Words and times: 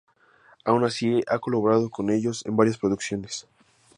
Aun 0.65 0.83
así 0.83 1.21
ha 1.27 1.37
colaborado 1.37 1.91
con 1.91 2.09
ellos 2.09 2.43
en 2.47 2.57
varias 2.57 2.79
producciones. 2.79 3.47